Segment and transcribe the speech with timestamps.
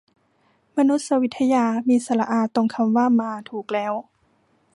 [0.77, 3.93] มานุษยวิทยา มีสระอาตรงคำว่ามาถูกแล้ว